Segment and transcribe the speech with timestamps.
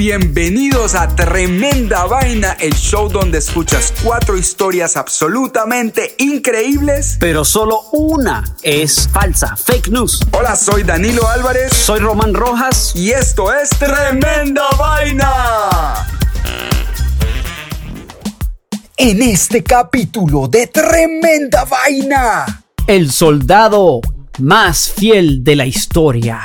[0.00, 7.18] bienvenidos a Tremenda Vaina, el show donde escuchas cuatro historias absolutamente increíbles.
[7.20, 10.26] Pero solo una es falsa, fake news.
[10.32, 12.92] Hola, soy Danilo Álvarez Soy Román Rojas.
[12.94, 16.06] y esto es Tremenda Vaina.
[18.96, 24.00] En este capítulo de Tremenda Vaina, El soldado
[24.38, 26.40] más fiel de la historia.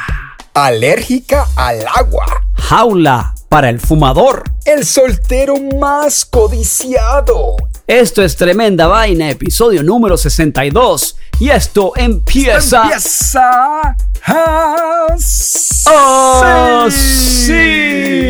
[0.54, 4.44] alérgica al agua, Jaula para el fumador.
[4.66, 7.56] el soltero más codiciado.
[7.88, 11.16] Esto es Tremenda Vaina, episodio número 62.
[11.40, 12.84] Y esto empieza...
[12.84, 13.96] Empieza
[15.14, 15.90] así.
[15.94, 18.26] ¡Oh, sí!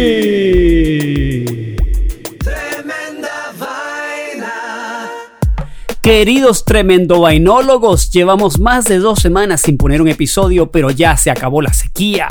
[6.06, 11.32] Queridos tremendo vainólogos, llevamos más de dos semanas sin poner un episodio, pero ya se
[11.32, 12.28] acabó la sequía.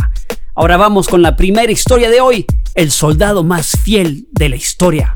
[0.54, 5.12] Ahora vamos con la primera historia de hoy, el soldado más fiel de la historia.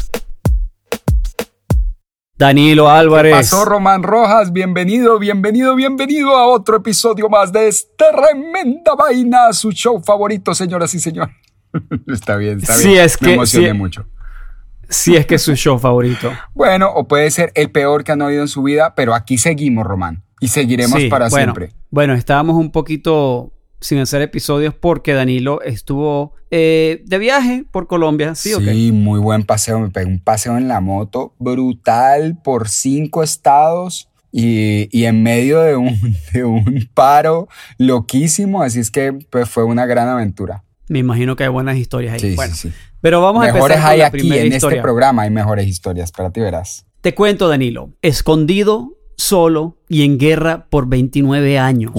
[2.36, 3.32] Danilo Álvarez.
[3.34, 9.72] Pasó Román Rojas, bienvenido, bienvenido, bienvenido a otro episodio más de esta tremenda vaina, su
[9.72, 11.34] show favorito, señoras y señores.
[12.06, 13.04] está bien, está Sí, bien.
[13.04, 13.74] es Me que- emocioné sí.
[13.74, 14.06] mucho.
[14.88, 16.32] Si es que es su show favorito.
[16.54, 19.86] Bueno, o puede ser el peor que han oído en su vida, pero aquí seguimos,
[19.86, 21.76] Román, y seguiremos Sí, para bueno, siempre.
[21.90, 28.34] Bueno, estábamos un poquito sin hacer episodios porque Danilo estuvo eh, de viaje por Colombia.
[28.34, 28.72] Sí, o qué?
[28.92, 29.80] muy buen paseo.
[29.80, 35.60] Me pegué un paseo en la moto brutal por cinco estados y, y en medio
[35.60, 35.98] de un,
[36.32, 37.48] de un paro
[37.78, 38.62] loquísimo.
[38.62, 40.64] Así es que pues, fue una gran aventura.
[40.88, 42.20] Me imagino que hay buenas historias ahí.
[42.20, 42.74] Sí, bueno, sí, sí.
[43.02, 44.76] pero vamos a Mejores empezar con hay la aquí primera en historia.
[44.76, 45.22] este programa.
[45.22, 46.12] Hay mejores historias.
[46.12, 46.86] Para ti verás.
[47.02, 47.92] Te cuento, Danilo.
[48.00, 51.92] Escondido, solo y en guerra por 29 años.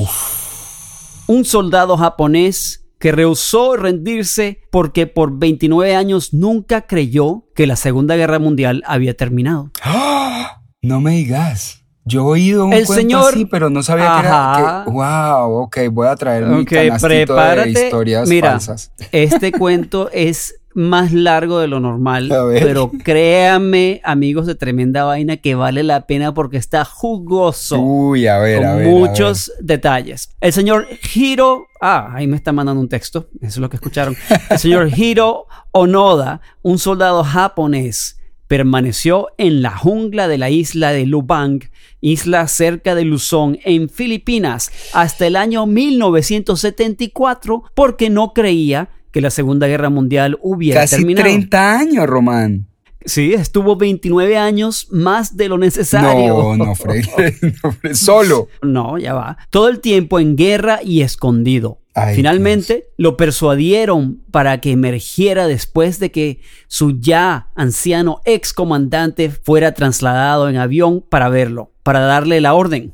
[1.29, 8.15] Un soldado japonés que rehusó rendirse porque por 29 años nunca creyó que la Segunda
[8.15, 9.69] Guerra Mundial había terminado.
[10.81, 11.83] No me digas.
[12.09, 14.83] Yo he oído un El cuento señor- así, pero no sabía que era.
[14.85, 17.69] Que, wow, ok, voy a traer mi Ok, canastito de prepárate.
[17.85, 18.91] historias Mira, falsas.
[19.11, 22.29] Este cuento es más largo de lo normal,
[22.61, 27.79] pero créanme, amigos de Tremenda Vaina, que vale la pena porque está jugoso.
[27.79, 28.87] Uy, a ver, con a ver.
[28.87, 30.29] a muchos detalles.
[30.39, 34.15] El señor Hiro, ah, ahí me está mandando un texto, eso es lo que escucharon.
[34.49, 38.18] El señor Hiro Onoda, un soldado japonés,
[38.49, 41.59] permaneció en la jungla de la isla de Lubang,
[42.01, 49.29] isla cerca de Luzón, en Filipinas, hasta el año 1974, porque no creía que la
[49.29, 51.25] Segunda Guerra Mundial hubiera Casi terminado.
[51.29, 52.68] 30 años, Román.
[53.09, 56.55] Sí, estuvo 29 años más de lo necesario.
[56.55, 57.03] No, no, Fred.
[57.63, 58.49] no, Fred, Solo.
[58.61, 59.37] No, ya va.
[59.49, 61.79] Todo el tiempo en guerra y escondido.
[61.95, 69.31] Ay, Finalmente lo persuadieron para que emergiera después de que su ya anciano ex comandante
[69.31, 72.93] fuera trasladado en avión para verlo, para darle la orden.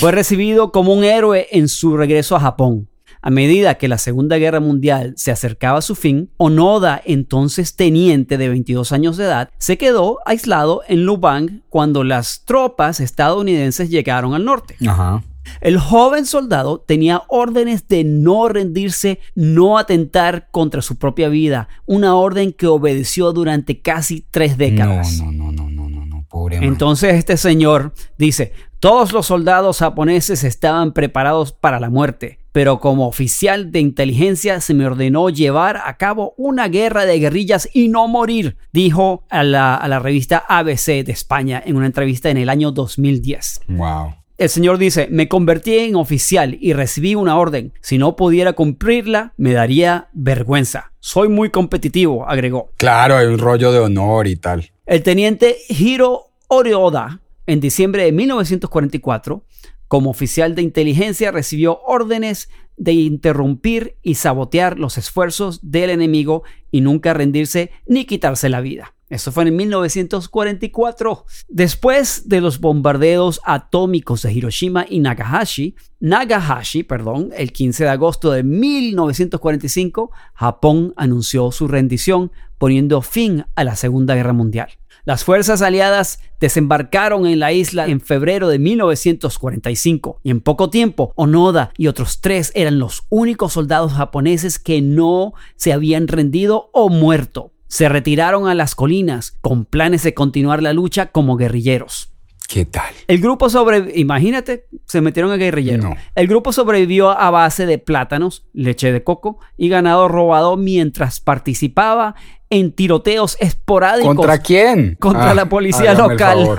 [0.00, 2.88] Fue recibido como un héroe en su regreso a Japón.
[3.22, 8.36] A medida que la Segunda Guerra Mundial se acercaba a su fin, Onoda, entonces teniente
[8.36, 14.34] de 22 años de edad, se quedó aislado en Lubang cuando las tropas estadounidenses llegaron
[14.34, 14.76] al norte.
[14.86, 15.22] Ajá.
[15.60, 22.16] El joven soldado tenía órdenes de no rendirse, no atentar contra su propia vida, una
[22.16, 25.18] orden que obedeció durante casi tres décadas.
[25.18, 26.64] No, no, no, no, no, no, no, pobre man.
[26.64, 33.06] Entonces este señor dice, todos los soldados japoneses estaban preparados para la muerte, pero como
[33.06, 38.06] oficial de inteligencia se me ordenó llevar a cabo una guerra de guerrillas y no
[38.08, 42.48] morir, dijo a la, a la revista ABC de España en una entrevista en el
[42.48, 43.62] año 2010.
[43.68, 44.14] Wow.
[44.38, 47.74] El Señor dice, me convertí en oficial y recibí una orden.
[47.80, 50.92] Si no pudiera cumplirla, me daría vergüenza.
[51.00, 52.70] Soy muy competitivo, agregó.
[52.76, 54.72] Claro, hay un rollo de honor y tal.
[54.84, 59.44] El teniente Hiro Orioda, en diciembre de 1944,
[59.92, 62.48] como oficial de inteligencia, recibió órdenes
[62.78, 68.94] de interrumpir y sabotear los esfuerzos del enemigo y nunca rendirse ni quitarse la vida.
[69.12, 71.26] Eso fue en 1944.
[71.48, 78.30] Después de los bombardeos atómicos de Hiroshima y Nagasashi, Nagasashi, perdón, el 15 de agosto
[78.30, 84.68] de 1945, Japón anunció su rendición, poniendo fin a la Segunda Guerra Mundial.
[85.04, 91.12] Las fuerzas aliadas desembarcaron en la isla en febrero de 1945 y en poco tiempo
[91.16, 96.88] Onoda y otros tres eran los únicos soldados japoneses que no se habían rendido o
[96.88, 97.52] muerto.
[97.72, 102.12] Se retiraron a las colinas con planes de continuar la lucha como guerrilleros.
[102.46, 102.92] ¿Qué tal?
[103.08, 105.84] El grupo sobrevivió, imagínate, se metieron a guerrillero.
[105.84, 105.96] No.
[106.14, 112.14] El grupo sobrevivió a base de plátanos, leche de coco y ganado robado mientras participaba
[112.54, 114.14] en tiroteos esporádicos.
[114.14, 114.96] ¿Contra quién?
[115.00, 116.58] Contra Ah, la policía local.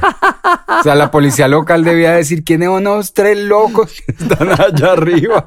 [0.80, 4.92] O sea, la policía local debía decir quiénes son los tres locos que están allá
[4.94, 5.46] arriba,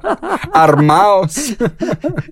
[0.55, 1.57] armados.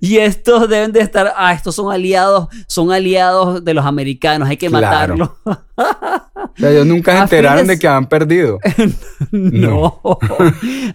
[0.01, 4.57] Y estos deben de estar, ah, estos son aliados, son aliados de los americanos, hay
[4.57, 5.17] que Claro.
[5.17, 5.31] matarlos.
[5.77, 8.59] O sea, ellos nunca se enteraron fines- de que habían perdido.
[9.33, 10.01] No.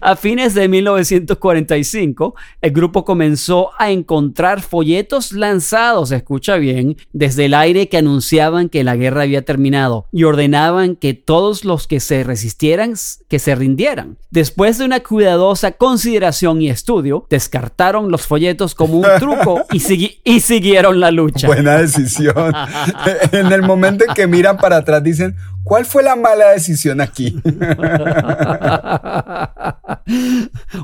[0.00, 7.54] A fines de 1945, el grupo comenzó a encontrar folletos lanzados, escucha bien, desde el
[7.54, 12.24] aire que anunciaban que la guerra había terminado y ordenaban que todos los que se
[12.24, 12.94] resistieran,
[13.28, 14.16] que se rindieran.
[14.30, 20.40] Después de una cuidadosa consideración y estudio, descartaron los folletos como un truco y, y
[20.40, 21.46] siguieron la lucha.
[21.46, 22.52] Buena decisión.
[23.32, 25.36] en el momento en que miran para atrás dicen,
[25.70, 27.40] ¿cuál fue la mala decisión aquí?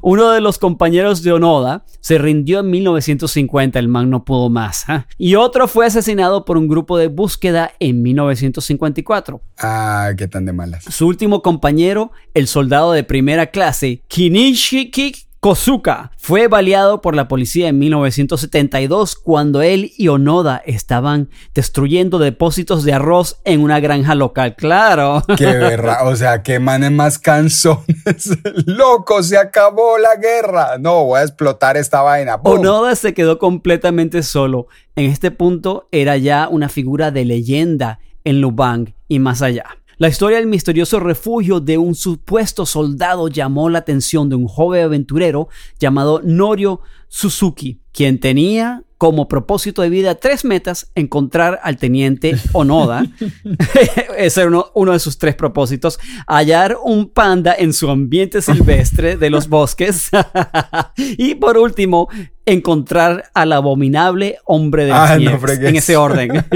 [0.01, 4.85] Uno de los compañeros de Onoda se rindió en 1950, el man no pudo más.
[4.87, 5.09] ¿ah?
[5.19, 9.41] Y otro fue asesinado por un grupo de búsqueda en 1954.
[9.59, 10.85] ah, qué tan de malas.
[10.85, 17.69] Su último compañero, el soldado de primera clase, Kinishiki Kosuka, fue baleado por la policía
[17.69, 24.57] en 1972 cuando él y Onoda estaban destruyendo depósitos de arroz en una granja local.
[24.57, 25.23] Claro.
[25.39, 28.37] Qué berra, o sea, qué manes más canzones.
[28.67, 30.79] Loco, se acabó la guerra.
[30.81, 32.41] No, voy a explotar esta vaina.
[32.43, 34.67] Onoda se quedó completamente solo.
[34.97, 39.67] En este punto era ya una figura de leyenda en Lubang y más allá.
[39.99, 44.85] La historia del misterioso refugio de un supuesto soldado llamó la atención de un joven
[44.85, 45.49] aventurero
[45.79, 53.07] llamado Norio Suzuki, quien tenía como propósito de vida tres metas, encontrar al teniente Onoda,
[54.19, 59.17] ese era uno, uno de sus tres propósitos, hallar un panda en su ambiente silvestre
[59.17, 60.11] de los bosques.
[60.97, 62.09] Y por último,
[62.47, 66.31] encontrar al abominable hombre de las Ah, nieves, en ese orden.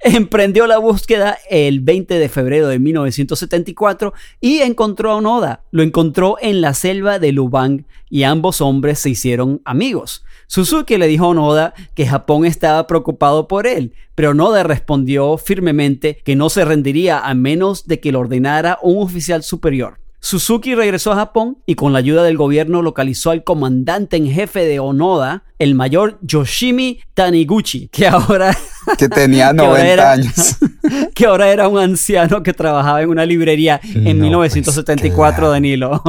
[0.00, 5.64] Emprendió la búsqueda el 20 de febrero de 1974 y encontró a Onoda.
[5.72, 10.24] Lo encontró en la selva de Lubang y ambos hombres se hicieron amigos.
[10.46, 16.18] Suzuki le dijo a Onoda que Japón estaba preocupado por él, pero Onoda respondió firmemente
[16.24, 20.01] que no se rendiría a menos de que lo ordenara un oficial superior.
[20.24, 24.60] Suzuki regresó a Japón y con la ayuda del gobierno localizó al comandante en jefe
[24.60, 28.56] de Onoda, el mayor Yoshimi Taniguchi, que ahora,
[28.98, 30.56] Que tenía que ahora 90 era- años.
[31.14, 36.02] que ahora era un anciano que trabajaba en una librería en No, 1974, pues, Danilo.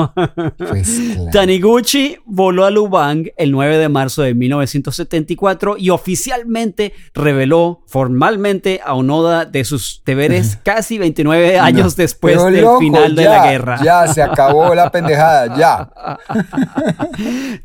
[0.57, 1.29] Pues, claro.
[1.31, 8.95] Taniguchi voló a Lubang el 9 de marzo de 1974 y oficialmente reveló formalmente a
[8.95, 13.79] Onoda de sus deberes casi 29 años después del loco, final de ya, la guerra.
[13.83, 15.91] Ya, se acabó la pendejada, ya.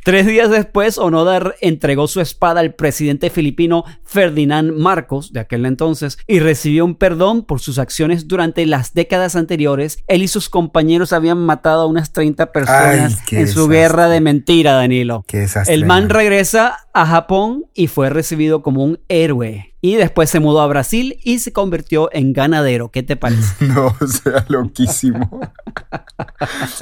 [0.05, 6.19] Tres días después, Onoda entregó su espada al presidente filipino Ferdinand Marcos, de aquel entonces,
[6.27, 10.03] y recibió un perdón por sus acciones durante las décadas anteriores.
[10.07, 13.77] Él y sus compañeros habían matado a unas 30 personas Ay, en su desastre.
[13.77, 15.25] guerra de mentira, Danilo.
[15.27, 16.09] Qué desastre, El man.
[16.09, 19.68] regresa a Japón y fue recibido como un héroe.
[19.81, 22.91] Y después se mudó a Brasil y se convirtió en ganadero.
[22.91, 23.39] ¿Qué te parece?
[23.69, 25.41] No, sea, loquísimo.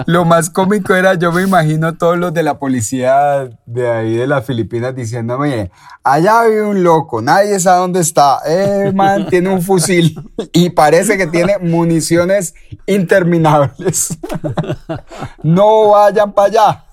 [0.07, 4.27] Lo más cómico era, yo me imagino todos los de la policía de ahí de
[4.27, 5.71] las Filipinas diciéndome,
[6.05, 10.19] allá vive un loco, nadie sabe dónde está, eh, man, tiene un fusil
[10.53, 12.55] y parece que tiene municiones
[12.87, 14.17] interminables.
[15.43, 16.85] No vayan para allá.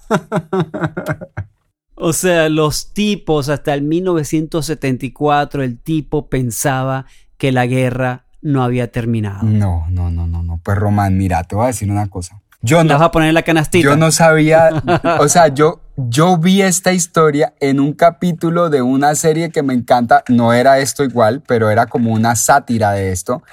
[1.96, 7.06] O sea, los tipos, hasta el 1974, el tipo pensaba
[7.38, 9.44] que la guerra no había terminado.
[9.44, 10.60] No, no, no, no, no.
[10.64, 12.42] Pues Román, mira, te voy a decir una cosa.
[12.62, 13.84] Yo ¿Le no, vas a poner la canastita?
[13.84, 14.70] Yo no sabía,
[15.20, 19.74] o sea, yo, yo vi esta historia en un capítulo de una serie que me
[19.74, 23.44] encanta, no era esto igual, pero era como una sátira de esto,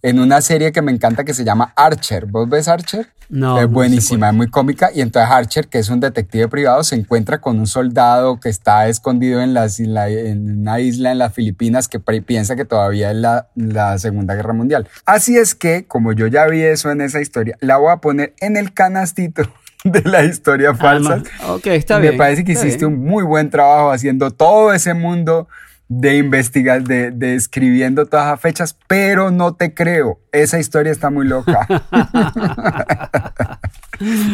[0.00, 2.26] en una serie que me encanta que se llama Archer.
[2.26, 3.13] ¿Vos ves Archer?
[3.28, 4.90] No, Es buenísima, es muy cómica.
[4.94, 8.88] Y entonces Archer, que es un detective privado, se encuentra con un soldado que está
[8.88, 13.10] escondido en, las, en, la- en una isla en las Filipinas que piensa que todavía
[13.10, 14.88] es la, la Segunda Guerra Mundial.
[15.06, 18.34] Así es que, como yo ya vi eso en esa historia, la voy a poner
[18.40, 19.42] en el canastito
[19.84, 21.14] de la historia falsa.
[21.14, 21.28] Alma.
[21.48, 22.16] Ok, está Me bien.
[22.18, 22.98] parece que hiciste bien.
[22.98, 25.48] un muy buen trabajo haciendo todo ese mundo
[25.88, 30.20] de investigar, de, de, escribiendo todas las fechas, pero no te creo.
[30.32, 31.66] Esa historia está muy loca.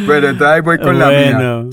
[0.06, 1.64] pero entonces voy con la mía.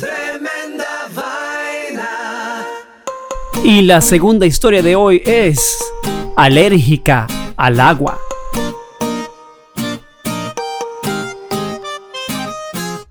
[3.64, 5.78] Y la segunda historia de hoy es
[6.38, 8.18] alérgica al agua.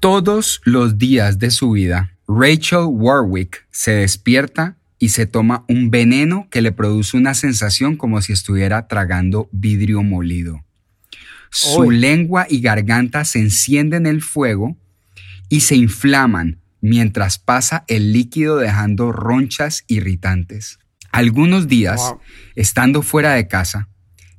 [0.00, 6.48] Todos los días de su vida, Rachel Warwick se despierta y se toma un veneno
[6.50, 10.64] que le produce una sensación como si estuviera tragando vidrio molido.
[11.50, 14.76] Su lengua y garganta se encienden en el fuego
[15.48, 20.78] y se inflaman mientras pasa el líquido dejando ronchas irritantes.
[21.12, 22.20] Algunos días, Wow.
[22.56, 23.88] estando fuera de casa,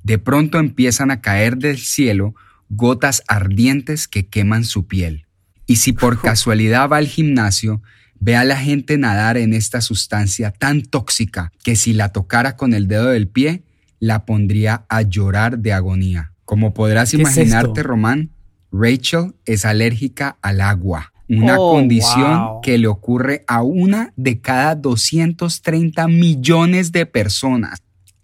[0.04, 2.36] de pronto empiezan a caer del cielo
[2.70, 5.26] gotas ardientes que queman su piel.
[5.66, 7.82] Y si por casualidad va al gimnasio,
[8.20, 12.74] ve a la gente nadar en esta sustancia tan tóxica que si la tocara con
[12.74, 13.64] el dedo del pie,
[14.00, 16.34] la pondría a llorar de agonía.
[16.46, 17.84] Como podrás ¿Qué es imaginarte?
[17.84, 18.30] Román,
[18.72, 22.62] Rachel es alérgica al agua, una Oh, condición wow.
[22.62, 27.80] que le ocurre a una de cada 230 millones de personas.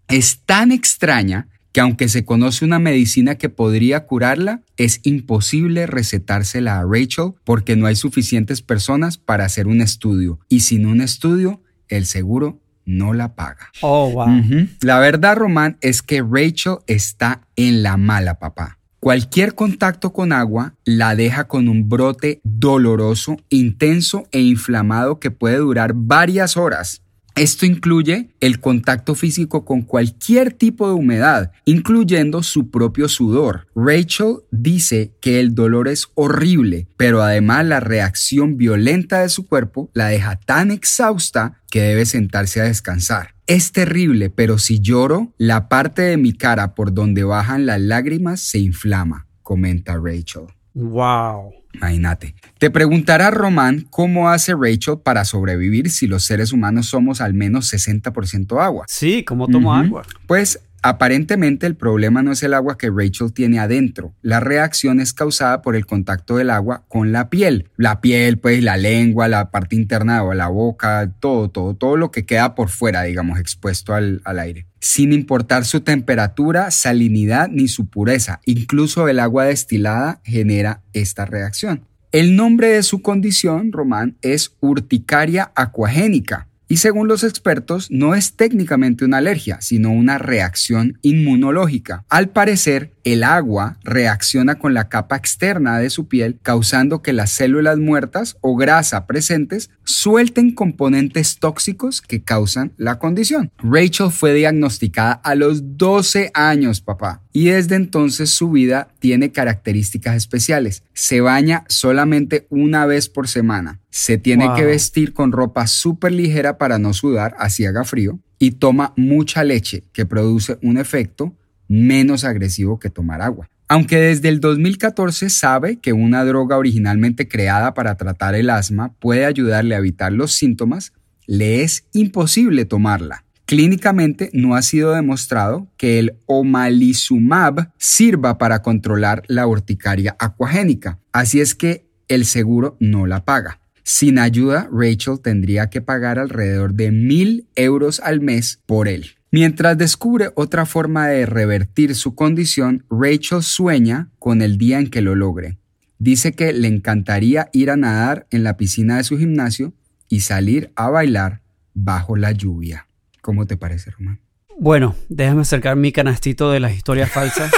[0.07, 6.79] Es tan extraña que aunque se conoce una medicina que podría curarla, es imposible recetársela
[6.79, 11.61] a Rachel porque no hay suficientes personas para hacer un estudio y sin un estudio
[11.89, 13.71] el seguro no la paga.
[13.81, 14.67] Oh, wow.
[14.81, 18.79] La verdad, Román, es que Rachel está en la mala, papá.
[18.99, 25.57] Cualquier contacto con agua la deja con un brote doloroso, intenso e inflamado que puede
[25.57, 27.02] durar varias horas.
[27.35, 33.67] Esto incluye el contacto físico con cualquier tipo de humedad, incluyendo su propio sudor.
[33.75, 39.89] Rachel dice que el dolor es horrible, pero además la reacción violenta de su cuerpo
[39.93, 43.33] la deja tan exhausta que debe sentarse a descansar.
[43.47, 48.41] Es terrible, pero si lloro, la parte de mi cara por donde bajan las lágrimas
[48.41, 50.43] se inflama, comenta Rachel.
[50.75, 51.62] Wow.
[51.73, 52.35] Imagínate.
[52.59, 57.73] Te preguntará Román cómo hace Rachel para sobrevivir si los seres humanos somos al menos
[57.73, 58.85] 60% agua.
[58.87, 60.03] Sí, ¿cómo tomo agua?
[60.27, 64.13] Pues aparentemente el problema no es el agua que Rachel tiene adentro.
[64.21, 67.71] La reacción es causada por el contacto del agua con la piel.
[67.77, 72.11] La piel, pues la lengua, la parte interna de la boca, todo, todo, todo lo
[72.11, 74.67] que queda por fuera, digamos, expuesto al, al aire.
[74.79, 81.87] Sin importar su temperatura, salinidad ni su pureza, incluso el agua destilada genera esta reacción.
[82.11, 86.47] El nombre de su condición, Román, es urticaria acuagénica.
[86.73, 92.03] Y según los expertos, no es técnicamente una alergia, sino una reacción inmunológica.
[92.09, 97.29] Al parecer, el agua reacciona con la capa externa de su piel, causando que las
[97.29, 103.51] células muertas o grasa presentes suelten componentes tóxicos que causan la condición.
[103.59, 110.15] Rachel fue diagnosticada a los 12 años, papá, y desde entonces su vida tiene características
[110.15, 110.81] especiales.
[110.93, 113.82] Se baña solamente una vez por semana.
[113.95, 114.55] Se tiene Wow.
[114.55, 119.43] que vestir con ropa súper ligera para no sudar, así haga frío, y toma mucha
[119.43, 121.35] leche, que produce un efecto
[121.67, 123.47] menos agresivo que tomar agua.
[123.67, 129.25] Aunque desde el 2014 sabe que una droga originalmente creada para tratar el asma puede
[129.25, 130.93] ayudarle a evitar los síntomas,
[131.27, 133.25] le es imposible tomarla.
[133.45, 141.41] Clínicamente no ha sido demostrado que el omalizumab sirva para controlar la urticaria acuagénica, así
[141.41, 143.59] es que el seguro no la paga.
[143.83, 149.11] Sin ayuda, Rachel tendría que pagar alrededor de mil euros al mes por él.
[149.29, 155.01] Mientras descubre otra forma de revertir su condición, Rachel sueña con el día en que
[155.01, 155.57] lo logre.
[155.97, 159.73] Dice que le encantaría ir a nadar en la piscina de su gimnasio
[160.07, 161.41] y salir a bailar
[161.73, 162.87] bajo la lluvia.
[163.21, 164.19] ¿Cómo te parece, Román?
[164.59, 167.51] Bueno, déjame acercar mi canastito de las historias falsas.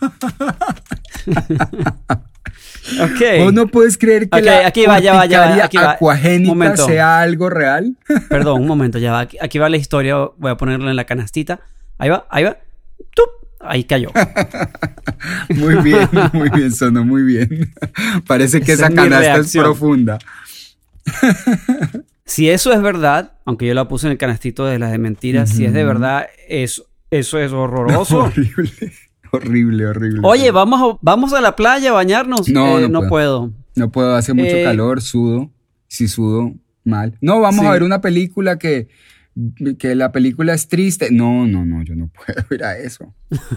[3.00, 3.44] ok.
[3.44, 5.76] ¿Vos no puedes creer que Ok, la aquí va, ya va, ya va, urticaria aquí
[5.76, 5.90] va.
[5.92, 7.96] acuagénica sea algo real?
[8.28, 9.20] Perdón, un momento, ya va.
[9.20, 10.16] Aquí, aquí va la historia.
[10.36, 11.60] Voy a ponerla en la canastita.
[11.98, 12.56] Ahí va, ahí va.
[13.14, 13.28] ¡Tup!
[13.60, 14.10] Ahí cayó.
[15.50, 17.74] Muy bien, muy bien, sonó muy bien.
[18.26, 20.18] Parece que Esa canasta es profunda.
[22.24, 25.50] Si eso es verdad, aunque yo la puse en el canastito de las de mentiras,
[25.50, 28.20] si es de verdad, eso, eso es horroroso.
[28.20, 28.70] horrible,
[29.32, 30.20] horrible, horrible.
[30.24, 32.48] Oye, vamos a, vamos a la playa a bañarnos.
[32.48, 33.52] No, Eh, no puedo.
[33.76, 35.50] No puedo, hace mucho Eh, calor, sudo.
[35.88, 36.52] Si sudo,
[36.84, 37.16] mal.
[37.20, 37.66] No, vamos Sí.
[37.66, 38.88] a ver una película que,
[39.78, 41.08] que la película es triste.
[41.10, 43.14] No, no, no, yo no puedo ir a eso.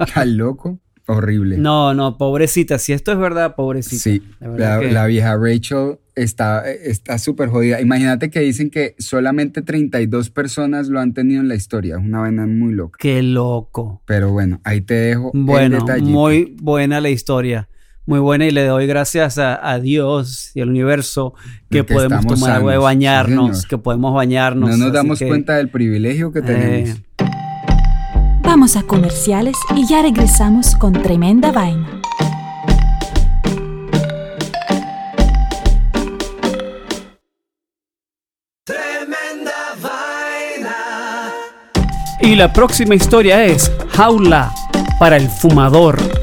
[0.00, 0.78] ¿Estás loco?
[1.06, 1.58] Horrible.
[1.58, 2.78] No, no, pobrecita.
[2.78, 4.02] Si esto es verdad, pobrecita.
[4.02, 7.80] Sí, La verdad la, que- la vieja Rachel está está súper jodida.
[7.80, 11.96] Imagínate que dicen que solamente 32 personas lo han tenido en la historia.
[11.96, 12.96] Es una vaina muy loca.
[13.00, 14.02] Qué loco.
[14.06, 16.10] Pero bueno, ahí te dejo el Bueno, detallito.
[16.10, 17.68] muy buena la historia.
[18.06, 21.34] Muy buena y le doy gracias a, a Dios y al universo
[21.70, 24.70] que, De que podemos tomar agua de sí, bañarnos, que podemos bañarnos.
[24.70, 26.90] No nos damos que, cuenta del privilegio que tenemos.
[26.90, 27.02] eh,
[28.60, 32.02] a comerciales y ya regresamos con Tremenda Vaina.
[38.64, 39.52] Tremenda
[39.82, 41.32] Vaina.
[42.20, 44.52] Y la próxima historia es Jaula
[44.98, 46.19] para el fumador.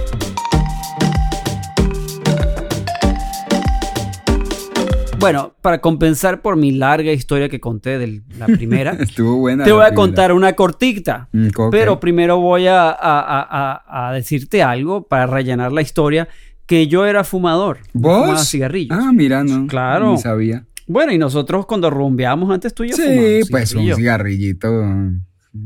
[5.19, 9.63] Bueno, para compensar por mi larga historia que conté de la primera, Estuvo buena.
[9.63, 9.95] te voy a primera.
[9.95, 11.29] contar una cortita.
[11.31, 11.47] Mm.
[11.71, 16.27] Pero primero voy a, a- a- a- decirte algo para rellenar la historia,
[16.65, 17.79] que yo era fumador.
[17.93, 18.21] ¿Vos?
[18.25, 18.97] Fumaba cigarrillos.
[18.99, 19.67] Ah, mira, no.
[19.67, 20.11] Claro.
[20.11, 20.65] Ni sabía.
[20.87, 24.69] Bueno, y nosotros cuando rumbeamos antes tú y yo Sí, pues un cigarrillito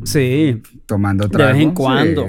[0.06, 1.54] Sí, tomando de trago.
[1.54, 1.76] vez en sí.
[1.76, 2.28] cuando.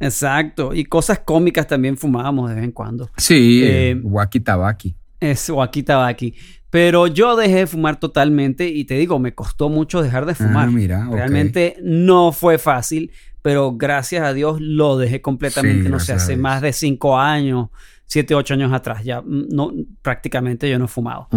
[0.00, 0.74] Exacto.
[0.74, 3.10] Y cosas cómicas también fumábamos de vez en cuando.
[3.16, 4.94] Sí, Eh, Waki Tabaki.
[5.20, 6.34] Es Waki Tabaki.
[6.70, 10.68] Pero yo dejé de fumar totalmente y te digo, me costó mucho dejar de fumar.
[10.68, 11.14] Ah, mira, ok.
[11.14, 13.10] Realmente no fue fácil,
[13.40, 15.84] pero gracias a Dios lo dejé completamente.
[15.84, 17.68] Sí, no sé, hace más de cinco años,
[18.04, 19.02] siete, ocho años atrás.
[19.02, 19.72] Ya mm, no,
[20.02, 21.28] prácticamente yo no he fumado.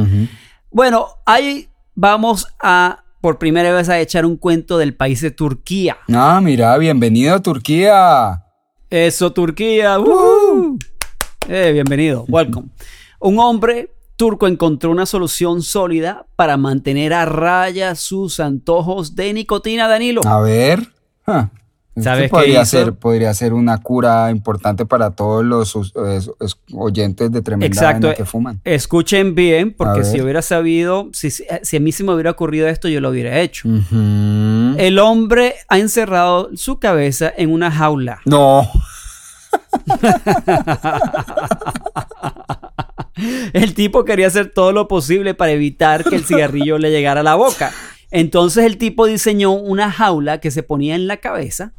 [0.70, 5.98] Bueno, ahí vamos a por primera vez a echar un cuento del país de Turquía.
[6.12, 8.44] Ah, mira, bienvenido a Turquía.
[8.90, 9.98] Eso, Turquía.
[11.48, 12.26] Eh, bienvenido.
[12.28, 12.70] Welcome.
[13.22, 19.88] Un hombre turco encontró una solución sólida para mantener a raya sus antojos de nicotina,
[19.88, 20.22] Danilo.
[20.26, 20.80] A ver.
[21.26, 21.50] esto
[22.04, 26.58] ¿Sabes qué podría ser, podría ser una cura importante para todos los us- es- es-
[26.74, 28.14] oyentes de tremenda Exacto.
[28.16, 28.62] Que fuman.
[28.64, 32.88] Escuchen bien, porque si hubiera sabido, si, si a mí se me hubiera ocurrido esto,
[32.88, 33.68] yo lo hubiera hecho.
[34.78, 38.20] El hombre ha encerrado su cabeza en una jaula.
[38.26, 38.68] No.
[43.54, 47.24] El tipo quería hacer todo lo posible para evitar que el cigarrillo le llegara a
[47.24, 47.72] la boca.
[48.10, 51.74] Entonces el tipo diseñó una jaula que se ponía en la cabeza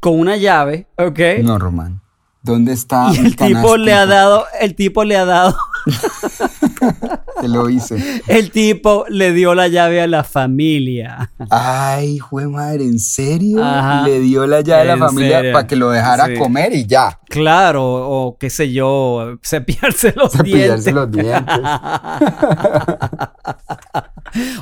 [0.00, 1.20] con una llave, ¿ok?
[1.42, 2.00] No, Román.
[2.48, 5.54] ¿Dónde está y mi el tipo le ha dado, el tipo le ha dado,
[7.40, 8.22] Que lo hice.
[8.26, 11.30] el tipo le dio la llave a la familia.
[11.50, 13.62] Ay, jue madre, ¿en serio?
[13.64, 14.02] Ajá.
[14.02, 15.52] Le dio la llave a la familia serio.
[15.52, 16.34] para que lo dejara Sí.
[16.36, 17.18] comer y ya.
[17.28, 20.94] Claro, o qué sé yo, cepillarse los Cepillarse dientes.
[20.94, 21.44] los dientes.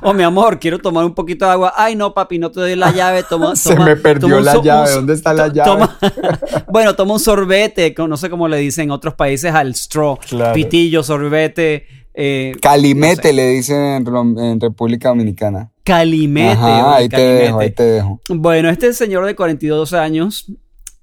[0.02, 1.72] Oh, mi amor, quiero tomar un poquito de agua.
[1.76, 3.22] Ay, no, papi, no te doy la llave.
[3.22, 4.90] Toma, Se me perdió toma la so- llave.
[4.92, 5.70] ¿Dónde está la llave?
[5.70, 5.98] toma-
[6.68, 10.18] bueno, toma un sorbete, no sé cómo le dicen en otros países al straw.
[10.18, 10.54] Claro.
[10.54, 15.70] Pitillo, sorbete, eh, Calimete le dicen en, República Dominicana.
[15.84, 16.52] calimete.
[16.52, 17.70] Ajá, ahí te dejo, ahí calimete.
[17.76, 18.20] te dejo.
[18.30, 20.46] Bueno, este señor de 42 años,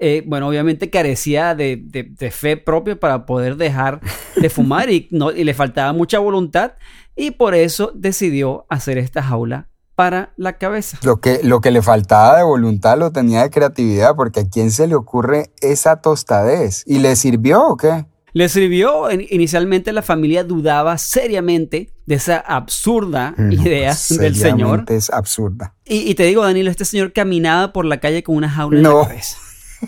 [0.05, 4.01] eh, bueno, obviamente carecía de, de- de fe propia para poder dejar
[4.35, 6.73] de fumar y, no, y le faltaba mucha voluntad
[7.15, 10.97] y por eso decidió hacer esta jaula para la cabeza.
[11.03, 14.71] Lo que, lo que le faltaba de voluntad lo tenía de creatividad, porque a quién
[14.71, 16.83] se le ocurre esa tostadez.
[16.87, 18.05] ¿Y le sirvió o qué?
[18.35, 24.85] Le sirvió, in- inicialmente la familia dudaba seriamente de esa absurda No, idea del señor.
[24.87, 25.75] Es absurda.
[25.85, 28.83] Y, y te digo, Danilo, este señor caminaba por la calle con una jaula en
[28.83, 29.01] No.
[29.01, 29.37] la cabeza.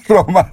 [0.08, 0.50] Roma.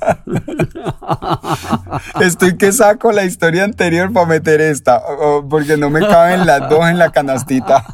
[2.20, 5.02] Estoy que saco la historia anterior para meter esta,
[5.48, 7.84] porque no me caben las dos en la canastita.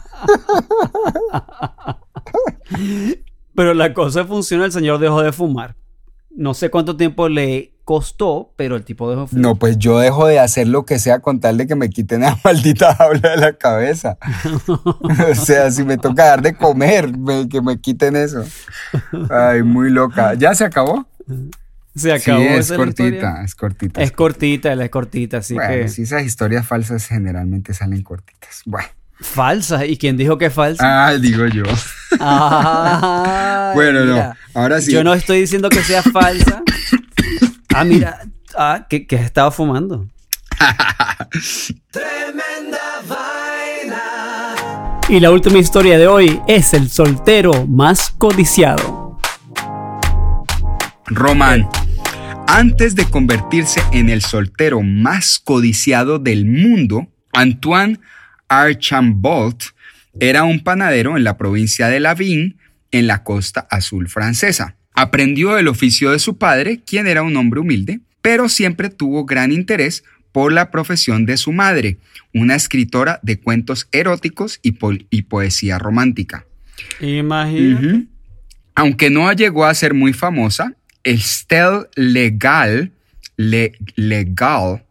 [3.54, 5.74] Pero la cosa funciona, el señor dejó de fumar.
[6.30, 9.42] No sé cuánto tiempo le costó, pero el tipo dejó de fumar.
[9.42, 12.20] No, pues yo dejo de hacer lo que sea con tal de que me quiten
[12.20, 14.18] la maldita jaula de la cabeza.
[14.68, 18.44] o sea, si me toca dar de comer, me- que me quiten eso.
[19.30, 20.34] Ay, muy loca.
[20.34, 21.06] ¿Ya se acabó?
[21.94, 23.42] Se acabó sí, es cortita, historia.
[23.44, 24.02] es cortita.
[24.02, 25.88] Es cortita, es cortita, así bueno, que...
[25.88, 28.62] sí, esas historias falsas generalmente salen cortitas.
[28.66, 28.88] Bueno.
[29.20, 29.84] Falsa.
[29.84, 31.08] ¿Y quién dijo que es falsa?
[31.08, 31.64] Ah, digo yo.
[32.20, 34.34] Ay, Bueno, no.
[34.54, 34.92] Ahora sí.
[34.92, 36.62] Yo no estoy diciendo que sea falsa.
[37.74, 38.20] Ah, mira.
[38.56, 40.08] Ah, que, que estaba fumando.
[45.08, 48.97] Y la última historia de hoy es el soltero más codiciado.
[51.10, 51.66] Román.
[52.46, 57.98] Antes de convertirse en el soltero más codiciado del mundo, Antoine
[58.48, 59.62] Archambault
[60.20, 62.56] era un panadero en la provincia de Lavín,
[62.90, 64.76] en la costa azul francesa.
[64.94, 69.52] Aprendió el oficio de su padre, quien era un hombre humilde, pero siempre tuvo gran
[69.52, 71.98] interés por la profesión de su madre,
[72.34, 76.46] una escritora de cuentos eróticos y, po- y poesía romántica.
[77.00, 78.06] Imagínate.
[78.74, 82.92] Aunque no llegó a ser muy famosa, Estelle Legal,
[83.36, 84.82] Le- Legal,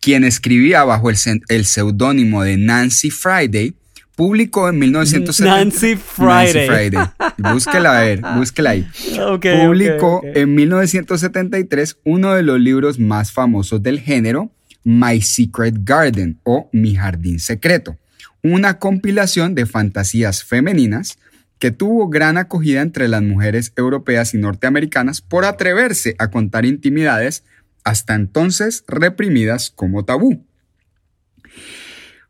[0.00, 1.16] quien escribía bajo el,
[1.48, 3.74] el seudónimo de Nancy Friday,
[4.16, 5.56] publicó en 1970.
[5.56, 6.68] Nancy Friday.
[6.68, 7.08] Nancy Friday.
[7.52, 8.86] Búsquela a ver, búsquela ahí.
[9.20, 10.36] Ok, Publicó ok, ok.
[10.36, 14.50] en 1973 uno de los libros más famosos del género,
[14.84, 17.96] My Secret Garden o Mi Jardín Secreto,
[18.42, 21.18] una compilación de fantasías femeninas
[21.64, 27.42] que tuvo gran acogida entre las mujeres europeas y norteamericanas por atreverse a contar intimidades
[27.84, 30.44] hasta entonces reprimidas como tabú.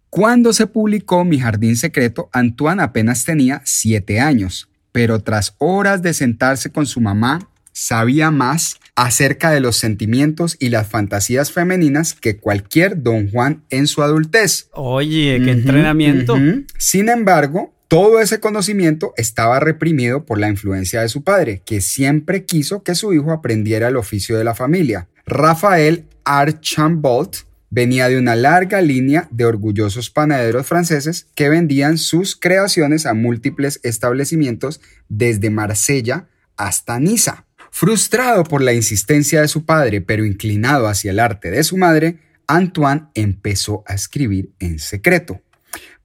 [0.09, 6.15] Cuando se publicó Mi Jardín Secreto, Antoine apenas tenía siete años, pero tras horas de
[6.15, 12.37] sentarse con su mamá, sabía más acerca de los sentimientos y las fantasías femeninas que
[12.37, 14.69] cualquier don Juan en su adultez.
[14.75, 16.37] Oye, qué entrenamiento.
[16.79, 22.45] Sin embargo, todo ese conocimiento estaba reprimido por la influencia de su padre, que siempre
[22.45, 25.07] quiso que su hijo aprendiera el oficio de la familia.
[25.27, 27.37] Rafael Archambault
[27.71, 33.79] venía de una larga línea de orgullosos panaderos franceses que vendían sus creaciones a múltiples
[33.85, 36.27] establecimientos desde Marsella
[36.57, 37.47] hasta Niza.
[37.71, 42.19] Frustrado por la insistencia de su padre, pero inclinado hacia el arte de su madre,
[42.49, 45.41] Antoine empezó a escribir en secreto,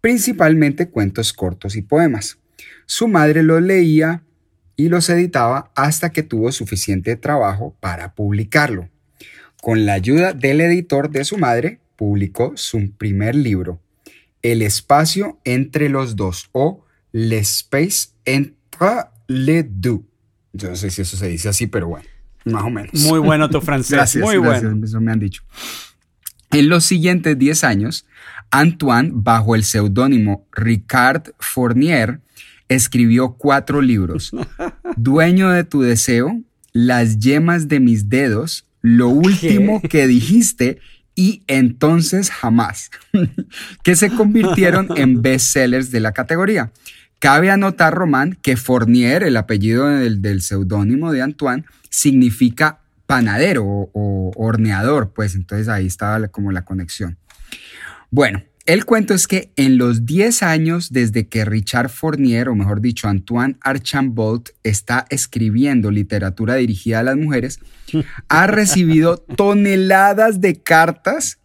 [0.02, 2.38] principalmente cuentos cortos y poemas.
[2.86, 4.24] Su madre los leía
[4.76, 8.90] y los editaba hasta que tuvo suficiente trabajo para publicarlo.
[9.62, 13.82] Con la ayuda del editor de su madre, publicó su primer libro,
[14.42, 18.88] El espacio entre los dos o L'espace entre
[19.28, 20.02] les deux.
[20.54, 22.06] Yo no sé si eso se dice así, pero bueno,
[22.46, 22.94] más o menos.
[22.94, 23.92] Muy bueno tu francés.
[23.92, 24.86] gracias, Muy gracias, bueno.
[24.86, 25.44] Eso me han dicho.
[26.52, 28.06] En los siguientes 10 años,
[28.52, 32.20] Antoine, bajo el seudónimo Ricard Fournier,
[32.68, 34.32] escribió cuatro libros.
[34.98, 40.80] Dueño de tu deseo, Las yemas de mis dedos, Lo último que dijiste
[41.16, 42.92] y entonces jamás,
[43.84, 46.72] que se convirtieron en bestsellers de la categoría.
[47.20, 53.92] Cabe anotar, Román, que Fournier, el apellido del, del seudónimo de Antoine, significa panadero o,
[53.94, 57.18] o horneador, pues entonces ahí estaba como la conexión.
[58.12, 62.82] Bueno, el cuento es que en los 10 años desde que Richard Fournier, o mejor
[62.82, 67.60] dicho, Antoine Archambault, está escribiendo literatura dirigida a las mujeres,
[68.30, 71.40] ha recibido toneladas de cartas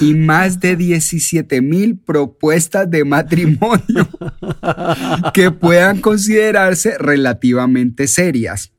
[0.00, 4.08] y más de 17 mil propuestas de matrimonio
[5.34, 8.72] que puedan considerarse relativamente serias.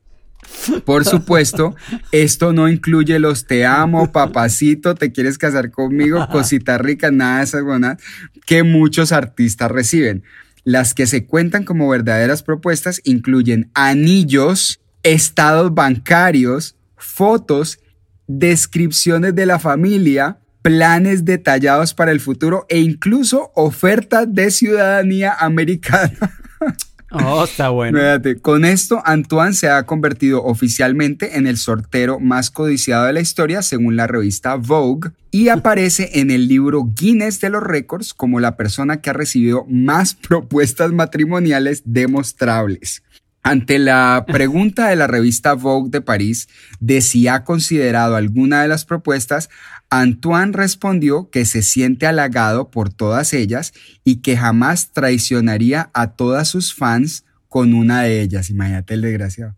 [0.84, 1.74] Por supuesto,
[2.12, 7.44] esto no incluye los te amo, papacito, te quieres casar conmigo, cosita rica, nada de
[7.44, 7.98] esas buenas
[8.46, 10.22] que muchos artistas reciben.
[10.64, 17.78] Las que se cuentan como verdaderas propuestas incluyen anillos, estados bancarios, fotos,
[18.26, 26.12] descripciones de la familia, planes detallados para el futuro e incluso ofertas de ciudadanía americana.
[27.14, 27.98] Oh, está bueno.
[27.98, 33.20] Fíjate, con esto, Antoine se ha convertido oficialmente en el sortero más codiciado de la
[33.20, 38.40] historia, según la revista Vogue, y aparece en el libro Guinness de los Récords como
[38.40, 43.02] la persona que ha recibido más propuestas matrimoniales demostrables.
[43.46, 46.48] Ante la pregunta de la revista Vogue de París
[46.80, 49.50] de si ha considerado alguna de las propuestas,
[49.96, 56.48] Antoine respondió que se siente halagado por todas ellas y que jamás traicionaría a todas
[56.48, 58.50] sus fans con una de ellas.
[58.50, 59.56] Imagínate el desgraciado.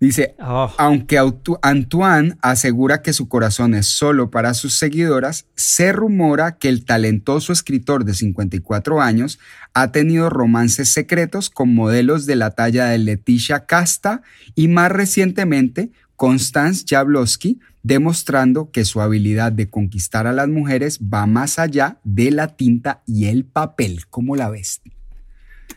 [0.00, 1.18] Dice, Oh, aunque
[1.62, 7.52] Antoine asegura que su corazón es solo para sus seguidoras, se rumora que el talentoso
[7.52, 9.38] escritor de 54 años
[9.72, 14.22] ha tenido romances secretos con modelos de la talla de Leticia Casta
[14.56, 21.26] y más recientemente Constance Jablowski, demostrando que su habilidad de conquistar a las mujeres va
[21.26, 24.06] más allá de la tinta y el papel.
[24.10, 24.80] ¿Cómo la ves?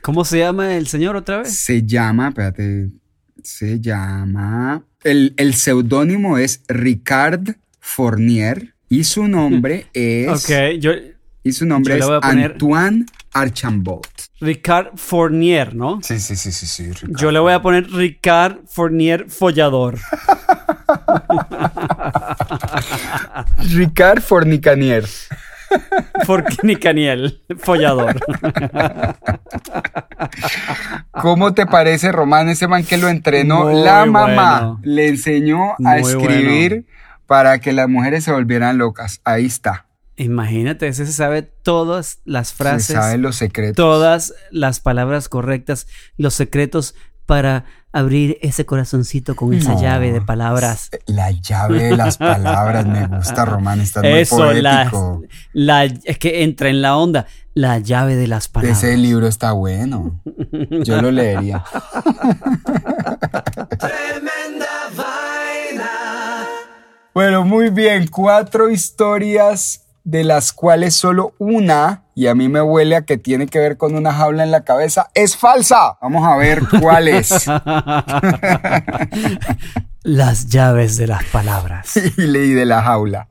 [0.01, 1.55] ¿Cómo se llama el señor otra vez?
[1.55, 2.89] Se llama, espérate,
[3.43, 4.83] se llama.
[5.03, 10.27] El, el seudónimo es Ricard Fournier y su nombre es.
[10.29, 10.91] Ok, yo.
[11.43, 14.07] Y su nombre yo es poner- Antoine Archambault.
[14.41, 15.99] Ricard Fournier, ¿no?
[16.01, 16.91] Sí, sí, sí, sí, sí.
[16.91, 17.17] Ricard.
[17.19, 19.97] Yo le voy a poner Ricard Fournier Follador.
[23.73, 25.05] Ricard Fornicanier.
[26.25, 28.19] Fornicaniel Follador.
[31.11, 32.49] ¿Cómo te parece, Román?
[32.49, 34.59] Ese man que lo entrenó Muy la mamá.
[34.59, 34.79] bueno.
[34.83, 36.85] Le enseñó a Muy escribir
[37.27, 39.21] para que las mujeres se volvieran locas.
[39.23, 39.85] Ahí está.
[40.19, 43.75] Imagínate, ese se sabe todas las Se frases, sabe los secretos.
[43.75, 46.93] todas las palabras correctas, los secretos
[47.25, 49.81] para abrir ese corazoncito con esa No.
[49.81, 50.89] llave de palabras.
[51.05, 52.85] La llave de las palabras.
[52.85, 53.81] Me gusta, Román.
[53.81, 55.21] Estás muy la, poético.
[55.53, 58.83] la- es que entra en la onda, la llave de las palabras.
[58.83, 60.21] Ese libro está bueno.
[60.83, 61.63] Yo lo leería.
[67.13, 68.07] Bueno, muy bien.
[68.07, 73.45] Cuatro historias de las cuales solo una, y a mí me huele a que tiene
[73.45, 75.97] que ver con una jaula en la cabeza, es falsa.
[76.01, 77.29] Vamos a ver cuál es.
[80.01, 81.95] Las llaves de las palabras.
[82.17, 83.27] y leí de la jaula.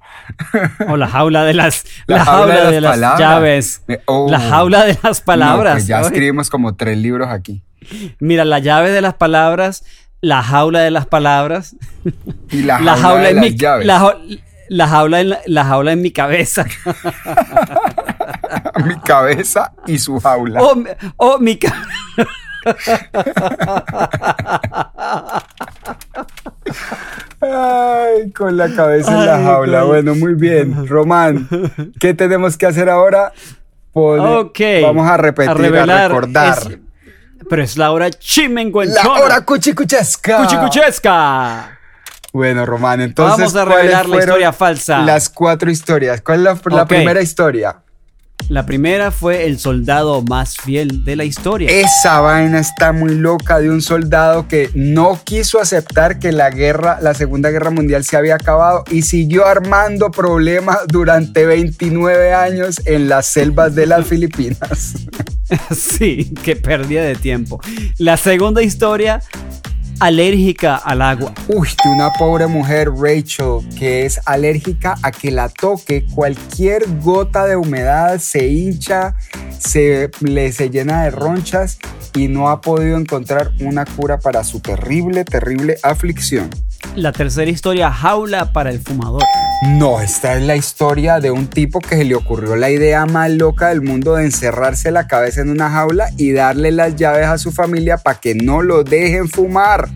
[0.87, 3.83] O la jaula de las, la, jaula, de las, llaves.
[4.05, 4.31] Oh.
[4.31, 5.73] La jaula de las palabras.
[5.73, 7.63] No, pues ya escribimos como tres libros aquí.
[8.21, 9.83] Mira, la llave de las palabras,
[10.21, 11.75] la jaula de las palabras,
[12.51, 13.87] Y la, la jaula, de las llaves.
[13.87, 14.15] la,
[14.69, 16.65] la jaula en la, la jaula en mi cabeza.
[18.85, 20.63] Mi cabeza y su jaula.
[20.63, 21.83] O, mi- o mi ca-
[27.41, 29.85] Ay, con la cabeza en la Ay, jaula.
[29.85, 30.87] Bueno, muy bien.
[30.89, 31.49] Román,
[32.01, 33.33] ¿qué tenemos que hacer ahora?
[33.93, 34.83] Pone-.
[34.83, 36.59] Vamos a repetir, a, revelar recordar.
[36.59, 36.79] es-
[37.49, 39.21] pero es la hora La chimenguenchona.
[39.23, 40.39] hora cuchicuchesca.
[40.39, 41.78] Cuchicuchesca.
[42.33, 43.39] Bueno, Román, entonces.
[43.39, 44.99] Vamos a ¿cuáles revelar la historia falsa.
[45.01, 46.21] Las cuatro historias.
[46.21, 47.77] ¿Cuál es la, primera historia?
[48.49, 51.71] La primera fue el soldado más fiel de la historia.
[51.71, 56.99] Esa vaina está muy loca de un soldado que no quiso aceptar que la guerra,
[57.03, 63.11] la Segunda Guerra Mundial se había acabado y siguió armando problemas durante 29 años en
[63.11, 64.95] las selvas de las Filipinas.
[65.75, 67.61] Sí, qué pérdida de tiempo.
[67.99, 69.21] La segunda historia,
[70.01, 71.33] alérgica al agua.
[71.49, 77.47] Uy, de una pobre mujer, Rachel, que es alérgica a que la toque cualquier gota
[77.47, 79.15] de humedad, se hincha,
[79.59, 81.79] se, le, se llena de ronchas
[82.15, 86.51] y no ha podido encontrar una cura para su terrible, terrible aflicción.
[86.95, 89.23] La tercera historia, jaula para el fumador.
[89.71, 93.31] No, esta es la historia de un tipo que se le ocurrió la idea más
[93.31, 97.39] loca del mundo de encerrarse la cabeza en una jaula y darle las llaves a
[97.39, 99.89] su familia para que no lo dejen fumar.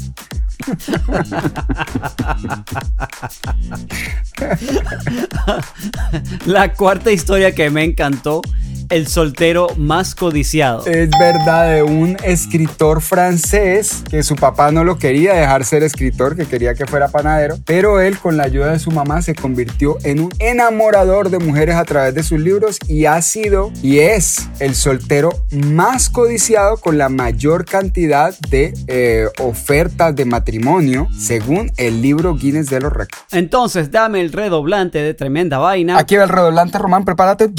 [6.47, 8.43] La cuarta historia que me encantó,
[8.89, 10.87] el soltero más codiciado.
[10.87, 16.37] Es verdad de un escritor francés que su papá no lo quería dejar ser escritor,
[16.37, 19.99] que quería que fuera panadero, pero él con la ayuda de su mamá se convirtió
[20.05, 24.49] en un enamorador de mujeres a través de sus libros y ha sido y es
[24.59, 32.03] el soltero más codiciado con la mayor cantidad de eh, ofertas de matrimonio según el
[32.03, 33.25] libro Guinness de los récords.
[33.33, 35.99] Entonces, dame el redoblante de tremenda vaina.
[35.99, 37.51] Aquí va el redoblante, Román, prepárate.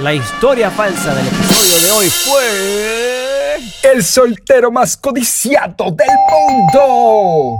[0.00, 3.90] La historia falsa del episodio de hoy fue...
[3.92, 7.56] El soltero más codiciado del mundo.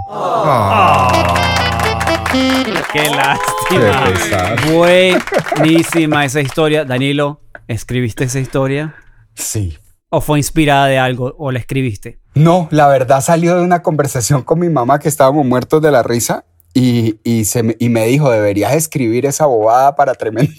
[2.32, 4.04] ¡Qué Qué lástima!
[4.04, 4.58] pesar.
[4.72, 6.84] Buenísima esa historia.
[6.84, 8.94] Danilo, ¿escribiste esa historia?
[9.34, 9.78] Sí.
[10.08, 11.34] ¿O fue inspirada de algo?
[11.38, 12.18] ¿O la escribiste?
[12.34, 16.02] No, la verdad salió de una conversación con mi mamá que estábamos muertos de la
[16.02, 20.52] risa y, y, se me, y me dijo, deberías escribir esa bobada para tremendo.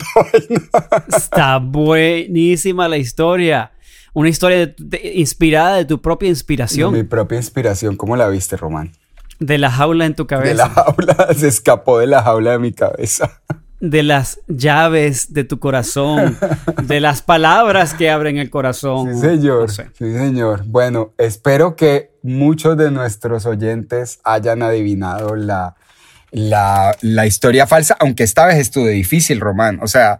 [1.15, 3.71] Está buenísima la historia.
[4.13, 6.93] Una historia de- de- inspirada de tu propia inspiración.
[6.93, 8.91] Mi propia inspiración, ¿cómo la viste, Román?
[9.39, 10.69] De la jaula en tu De la cabeza.
[10.69, 13.41] jaula, se escapó de la jaula de mi cabeza.
[13.80, 16.38] De las llaves de tu corazón.
[16.84, 19.15] De las palabras que abren el corazón.
[19.15, 19.62] Sí, señor.
[19.62, 19.88] No sé.
[19.97, 20.63] Sí, señor.
[20.67, 25.76] Bueno, espero que muchos de nuestros oyentes hayan adivinado la,
[26.32, 29.80] la, la historia falsa, aunque esta vez estuvo difícil, Román.
[29.82, 30.20] O sea,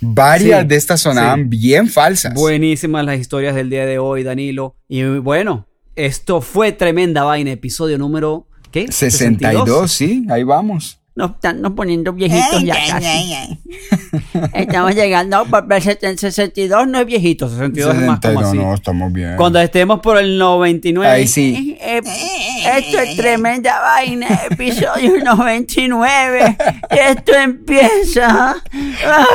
[0.00, 1.48] varias Sí, de estas sonaban sí.
[1.58, 2.34] bien falsas.
[2.34, 4.76] Buenísimas las historias del día de hoy, Danilo.
[4.88, 8.90] Y bueno, esto fue tremenda vaina, episodio número ¿qué?
[8.90, 11.00] 62, sí, ahí vamos.
[11.16, 13.56] Nos están poniendo viejitos ya casi.
[14.52, 18.58] Estamos llegando por el 62 no es viejito, 62 es más como 62, así.
[18.58, 19.36] no, estamos bien.
[19.36, 21.08] Cuando estemos por el 99.
[21.08, 21.76] Ahí sí.
[21.80, 26.56] eh, eh, esto es tremenda vaina, episodio 99.
[26.90, 28.56] Esto empieza.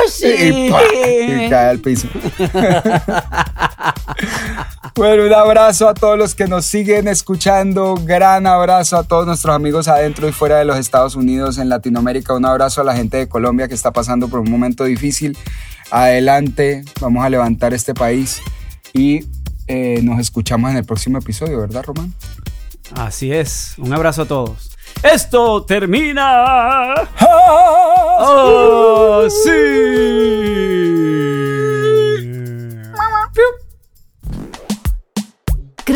[0.06, 0.26] Así.
[0.26, 0.80] Y, ¡pah!
[0.94, 2.08] y cae al piso.
[4.94, 7.94] bueno, un abrazo a todos los que nos siguen escuchando.
[7.94, 12.34] Gran abrazo a todos nuestros amigos adentro y fuera de los Estados Unidos, en Latinoamérica.
[12.34, 15.36] Un abrazo a la gente de Colombia que está pasando por un momento difícil.
[15.90, 18.40] Adelante, vamos a levantar este país
[18.92, 19.24] y
[19.66, 22.12] eh, nos escuchamos en el próximo episodio, ¿verdad, Román?
[22.94, 23.74] Así es.
[23.78, 24.70] Un abrazo a todos.
[25.02, 26.94] Esto termina.